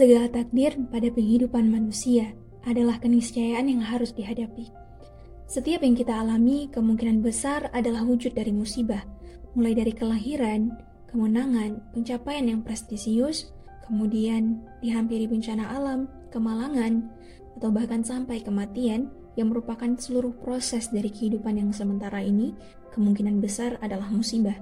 Segala 0.00 0.32
takdir 0.32 0.80
pada 0.88 1.12
kehidupan 1.12 1.68
manusia 1.68 2.32
adalah 2.64 2.96
keniscayaan 3.04 3.68
yang 3.68 3.84
harus 3.84 4.16
dihadapi. 4.16 4.72
Setiap 5.44 5.84
yang 5.84 5.92
kita 5.92 6.16
alami 6.16 6.72
kemungkinan 6.72 7.20
besar 7.20 7.68
adalah 7.76 8.00
wujud 8.08 8.32
dari 8.32 8.48
musibah, 8.48 9.04
mulai 9.52 9.76
dari 9.76 9.92
kelahiran, 9.92 10.72
kemenangan, 11.04 11.84
pencapaian 11.92 12.48
yang 12.48 12.64
prestisius, 12.64 13.52
kemudian 13.84 14.64
dihampiri 14.80 15.28
bencana 15.28 15.68
alam, 15.68 16.08
kemalangan, 16.32 17.04
atau 17.60 17.68
bahkan 17.68 18.00
sampai 18.00 18.40
kematian 18.40 19.12
yang 19.36 19.52
merupakan 19.52 20.00
seluruh 20.00 20.32
proses 20.40 20.88
dari 20.88 21.12
kehidupan 21.12 21.60
yang 21.60 21.76
sementara 21.76 22.24
ini, 22.24 22.56
kemungkinan 22.96 23.36
besar 23.44 23.76
adalah 23.84 24.08
musibah. 24.08 24.56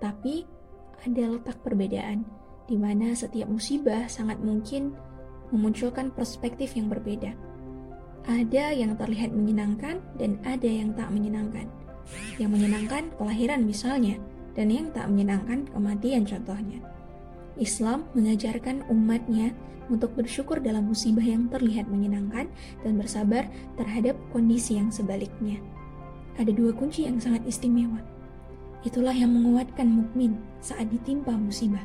Tapi 0.00 0.48
ada 1.04 1.28
letak 1.28 1.60
perbedaan 1.60 2.40
di 2.70 2.78
mana 2.78 3.10
setiap 3.18 3.50
musibah 3.50 4.06
sangat 4.06 4.38
mungkin 4.38 4.94
memunculkan 5.50 6.14
perspektif 6.14 6.78
yang 6.78 6.86
berbeda. 6.86 7.34
Ada 8.30 8.70
yang 8.70 8.94
terlihat 8.94 9.34
menyenangkan 9.34 9.98
dan 10.14 10.38
ada 10.46 10.70
yang 10.70 10.94
tak 10.94 11.10
menyenangkan. 11.10 11.66
Yang 12.38 12.50
menyenangkan 12.54 13.10
kelahiran 13.18 13.66
misalnya, 13.66 14.22
dan 14.54 14.70
yang 14.70 14.86
tak 14.94 15.10
menyenangkan 15.10 15.66
kematian 15.74 16.22
contohnya. 16.22 16.78
Islam 17.58 18.06
mengajarkan 18.14 18.86
umatnya 18.86 19.50
untuk 19.90 20.14
bersyukur 20.14 20.62
dalam 20.62 20.86
musibah 20.86 21.26
yang 21.26 21.50
terlihat 21.50 21.90
menyenangkan 21.90 22.46
dan 22.86 22.92
bersabar 22.94 23.50
terhadap 23.74 24.14
kondisi 24.30 24.78
yang 24.78 24.94
sebaliknya. 24.94 25.58
Ada 26.38 26.54
dua 26.54 26.70
kunci 26.70 27.10
yang 27.10 27.18
sangat 27.18 27.42
istimewa. 27.50 27.98
Itulah 28.86 29.12
yang 29.12 29.34
menguatkan 29.34 29.90
mukmin 29.90 30.38
saat 30.62 30.86
ditimpa 30.88 31.34
musibah 31.34 31.82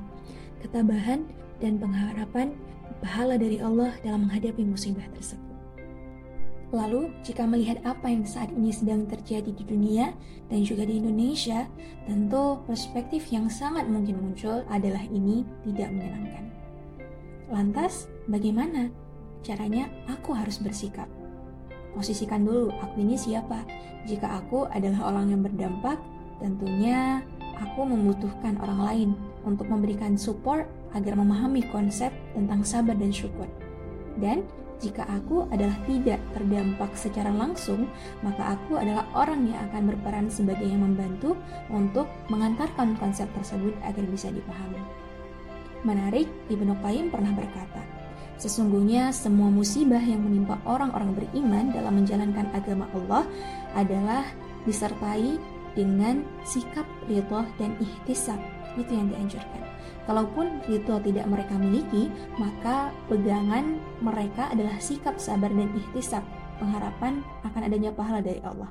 ketabahan, 0.65 1.29
dan 1.63 1.79
pengharapan 1.79 2.51
pahala 2.99 3.39
dari 3.39 3.61
Allah 3.63 3.95
dalam 4.03 4.27
menghadapi 4.27 4.65
musibah 4.65 5.05
tersebut. 5.15 5.45
Lalu, 6.73 7.13
jika 7.23 7.45
melihat 7.47 7.79
apa 7.87 8.09
yang 8.09 8.25
saat 8.27 8.51
ini 8.51 8.73
sedang 8.73 9.07
terjadi 9.07 9.47
di 9.47 9.63
dunia 9.63 10.11
dan 10.51 10.65
juga 10.65 10.83
di 10.83 10.99
Indonesia, 10.99 11.69
tentu 12.03 12.59
perspektif 12.67 13.29
yang 13.31 13.47
sangat 13.47 13.87
mungkin 13.87 14.19
muncul 14.19 14.65
adalah 14.67 15.05
ini 15.07 15.45
tidak 15.63 15.93
menyenangkan. 15.93 16.45
Lantas, 17.47 18.09
bagaimana 18.27 18.89
caranya 19.45 19.87
aku 20.09 20.33
harus 20.33 20.57
bersikap? 20.57 21.07
Posisikan 21.93 22.43
dulu, 22.43 22.73
aku 22.81 22.99
ini 22.99 23.15
siapa? 23.15 23.63
Jika 24.03 24.43
aku 24.43 24.67
adalah 24.67 25.15
orang 25.15 25.31
yang 25.31 25.41
berdampak, 25.45 26.01
tentunya 26.43 27.23
aku 27.55 27.87
membutuhkan 27.87 28.59
orang 28.59 28.81
lain 28.83 29.09
untuk 29.45 29.69
memberikan 29.69 30.17
support 30.19 30.65
agar 30.97 31.13
memahami 31.15 31.63
konsep 31.69 32.11
tentang 32.33 32.65
sabar 32.65 32.97
dan 32.97 33.13
syukur. 33.13 33.47
Dan 34.19 34.43
jika 34.83 35.07
aku 35.07 35.47
adalah 35.55 35.75
tidak 35.87 36.19
terdampak 36.35 36.91
secara 36.99 37.31
langsung, 37.31 37.87
maka 38.19 38.59
aku 38.59 38.75
adalah 38.75 39.07
orang 39.15 39.47
yang 39.47 39.59
akan 39.71 39.95
berperan 39.95 40.27
sebagai 40.27 40.67
yang 40.67 40.83
membantu 40.83 41.39
untuk 41.71 42.11
mengantarkan 42.27 42.99
konsep 42.99 43.29
tersebut 43.31 43.71
agar 43.87 44.03
bisa 44.11 44.27
dipahami. 44.33 44.83
Menarik, 45.87 46.27
Ibnu 46.51 46.75
Qayyim 46.83 47.07
pernah 47.13 47.31
berkata, 47.31 47.79
Sesungguhnya 48.35 49.15
semua 49.15 49.47
musibah 49.47 50.01
yang 50.03 50.19
menimpa 50.19 50.59
orang-orang 50.67 51.15
beriman 51.15 51.71
dalam 51.71 52.03
menjalankan 52.03 52.51
agama 52.51 52.83
Allah 52.91 53.23
adalah 53.79 54.27
disertai 54.67 55.39
dengan 55.71 56.19
sikap 56.43 56.83
ridho 57.07 57.47
dan 57.55 57.79
ihtisab 57.79 58.39
itu 58.79 58.91
yang 58.93 59.11
dianjurkan. 59.11 59.61
Kalaupun 60.05 60.61
ridho 60.69 61.01
tidak 61.01 61.25
mereka 61.25 61.57
miliki, 61.57 62.13
maka 62.37 62.93
pegangan 63.09 63.81
mereka 64.05 64.53
adalah 64.53 64.77
sikap 64.77 65.17
sabar 65.17 65.49
dan 65.49 65.73
ihtisab, 65.73 66.21
pengharapan 66.61 67.25
akan 67.41 67.61
adanya 67.65 67.89
pahala 67.89 68.21
dari 68.21 68.39
Allah. 68.45 68.69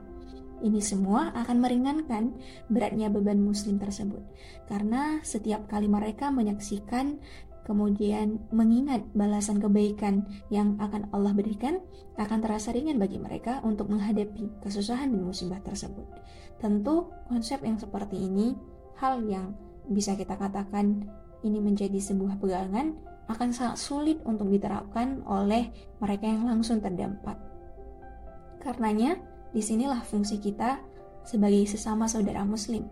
Ini 0.64 0.80
semua 0.80 1.34
akan 1.34 1.60
meringankan 1.60 2.32
beratnya 2.70 3.10
beban 3.10 3.42
muslim 3.42 3.76
tersebut. 3.76 4.22
Karena 4.70 5.20
setiap 5.26 5.66
kali 5.66 5.90
mereka 5.90 6.30
menyaksikan 6.30 7.20
kemudian 7.64 8.44
mengingat 8.52 9.02
balasan 9.16 9.58
kebaikan 9.58 10.28
yang 10.52 10.76
akan 10.78 11.08
Allah 11.10 11.32
berikan, 11.32 11.80
akan 12.20 12.38
terasa 12.44 12.70
ringan 12.70 13.00
bagi 13.00 13.18
mereka 13.18 13.58
untuk 13.64 13.90
menghadapi 13.90 14.62
kesusahan 14.62 15.10
dan 15.10 15.24
musibah 15.24 15.58
tersebut. 15.64 16.06
Tentu 16.60 17.10
konsep 17.26 17.64
yang 17.64 17.80
seperti 17.80 18.20
ini 18.20 18.54
hal 19.00 19.24
yang 19.26 19.56
bisa 19.88 20.16
kita 20.16 20.36
katakan 20.36 21.04
ini 21.44 21.60
menjadi 21.60 22.00
sebuah 22.00 22.40
pegangan 22.40 22.96
akan 23.28 23.48
sangat 23.52 23.80
sulit 23.80 24.18
untuk 24.28 24.52
diterapkan 24.52 25.24
oleh 25.24 25.72
mereka 26.00 26.28
yang 26.28 26.44
langsung 26.44 26.80
terdampak. 26.80 27.36
Karenanya, 28.60 29.16
di 29.52 29.60
sinilah 29.60 30.00
fungsi 30.04 30.40
kita 30.40 30.80
sebagai 31.24 31.64
sesama 31.64 32.04
saudara 32.08 32.44
muslim. 32.44 32.84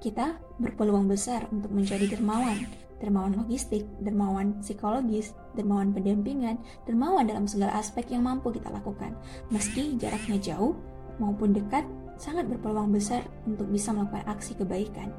Kita 0.00 0.36
berpeluang 0.60 1.08
besar 1.08 1.48
untuk 1.48 1.72
menjadi 1.72 2.08
dermawan, 2.16 2.60
dermawan 3.00 3.36
logistik, 3.36 3.84
dermawan 4.00 4.60
psikologis, 4.60 5.32
dermawan 5.56 5.92
pendampingan, 5.92 6.60
dermawan 6.84 7.24
dalam 7.24 7.48
segala 7.48 7.80
aspek 7.80 8.12
yang 8.12 8.24
mampu 8.24 8.52
kita 8.52 8.68
lakukan. 8.72 9.16
Meski 9.48 9.96
jaraknya 9.96 10.36
jauh 10.40 10.76
maupun 11.16 11.56
dekat, 11.56 11.84
sangat 12.20 12.46
berpeluang 12.48 12.92
besar 12.92 13.24
untuk 13.48 13.68
bisa 13.72 13.92
melakukan 13.92 14.24
aksi 14.28 14.52
kebaikan. 14.56 15.10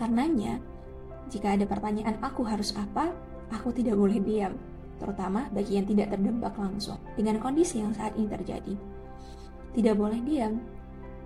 Karenanya, 0.00 0.60
jika 1.28 1.56
ada 1.56 1.64
pertanyaan 1.64 2.20
aku 2.20 2.44
harus 2.44 2.76
apa, 2.76 3.12
aku 3.52 3.72
tidak 3.72 3.96
boleh 3.96 4.20
diam, 4.20 4.56
terutama 5.00 5.48
bagi 5.52 5.76
yang 5.80 5.86
tidak 5.88 6.12
terdampak 6.12 6.54
langsung 6.56 7.00
dengan 7.16 7.40
kondisi 7.40 7.80
yang 7.80 7.92
saat 7.92 8.12
ini 8.16 8.28
terjadi. 8.28 8.74
Tidak 9.72 9.94
boleh 9.96 10.20
diam, 10.24 10.60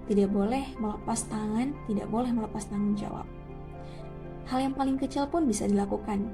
tidak 0.07 0.31
boleh 0.31 0.65
melepas 0.79 1.27
tangan, 1.27 1.75
tidak 1.91 2.07
boleh 2.07 2.31
melepas 2.31 2.63
tanggung 2.71 2.95
jawab. 2.95 3.27
Hal 4.47 4.63
yang 4.63 4.75
paling 4.79 4.95
kecil 4.95 5.27
pun 5.27 5.43
bisa 5.43 5.67
dilakukan, 5.67 6.31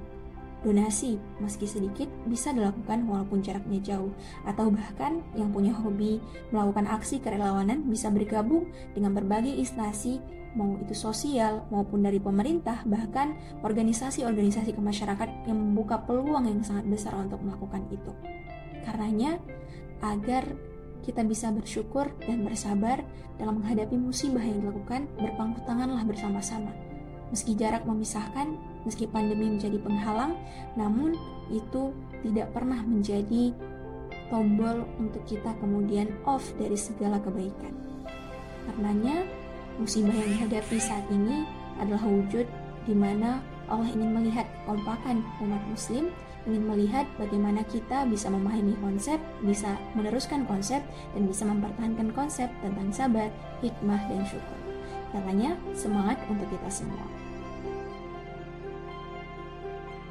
Donasi, 0.62 1.18
meski 1.42 1.66
sedikit, 1.66 2.06
bisa 2.30 2.54
dilakukan 2.54 3.02
walaupun 3.10 3.42
jaraknya 3.42 3.82
jauh, 3.82 4.14
atau 4.46 4.70
bahkan 4.70 5.18
yang 5.34 5.50
punya 5.50 5.74
hobi 5.74 6.22
melakukan 6.54 6.86
aksi 6.86 7.18
kerelawanan 7.18 7.82
bisa 7.90 8.14
bergabung 8.14 8.70
dengan 8.94 9.10
berbagai 9.10 9.50
instansi, 9.50 10.22
mau 10.54 10.78
itu 10.78 10.94
sosial 10.94 11.66
maupun 11.74 12.06
dari 12.06 12.22
pemerintah, 12.22 12.86
bahkan 12.86 13.34
organisasi-organisasi 13.66 14.78
kemasyarakat 14.78 15.50
yang 15.50 15.58
membuka 15.58 15.98
peluang 16.06 16.46
yang 16.46 16.62
sangat 16.62 16.86
besar 16.86 17.18
untuk 17.18 17.42
melakukan 17.42 17.82
itu. 17.90 18.12
Karenanya, 18.86 19.42
agar 19.98 20.46
kita 21.02 21.26
bisa 21.26 21.50
bersyukur 21.50 22.14
dan 22.22 22.46
bersabar 22.46 23.02
dalam 23.34 23.58
menghadapi 23.58 23.98
musibah 23.98 24.46
yang 24.46 24.62
dilakukan, 24.62 25.10
berpangku 25.18 25.58
tanganlah 25.66 26.06
bersama-sama 26.06 26.70
Meski 27.32 27.56
jarak 27.56 27.88
memisahkan, 27.88 28.60
meski 28.84 29.08
pandemi 29.08 29.48
menjadi 29.48 29.80
penghalang, 29.80 30.36
namun 30.76 31.16
itu 31.48 31.96
tidak 32.20 32.52
pernah 32.52 32.84
menjadi 32.84 33.56
tombol 34.28 34.84
untuk 35.00 35.24
kita 35.24 35.56
kemudian 35.60 36.12
off 36.28 36.44
dari 36.60 36.76
segala 36.76 37.16
kebaikan. 37.20 37.72
Karenanya, 38.68 39.24
musibah 39.80 40.12
yang 40.12 40.28
dihadapi 40.36 40.76
saat 40.76 41.04
ini 41.08 41.48
adalah 41.80 42.04
wujud 42.04 42.44
di 42.84 42.94
mana 42.94 43.40
Allah 43.72 43.88
ingin 43.88 44.12
melihat 44.12 44.44
kekompakan 44.62 45.24
umat 45.40 45.62
muslim, 45.72 46.12
ingin 46.44 46.64
melihat 46.66 47.06
bagaimana 47.16 47.62
kita 47.68 48.04
bisa 48.08 48.28
memahami 48.28 48.76
konsep, 48.82 49.16
bisa 49.40 49.78
meneruskan 49.96 50.44
konsep, 50.44 50.82
dan 51.16 51.22
bisa 51.24 51.46
mempertahankan 51.46 52.12
konsep 52.12 52.52
tentang 52.60 52.92
sabar, 52.92 53.28
hikmah, 53.64 54.00
dan 54.10 54.20
syukur. 54.26 54.58
Katanya, 55.12 55.56
semangat 55.76 56.18
untuk 56.28 56.48
kita 56.48 56.68
semua. 56.72 57.21